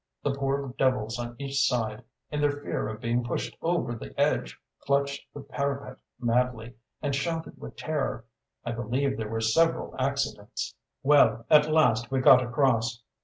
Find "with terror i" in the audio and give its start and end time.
7.61-8.71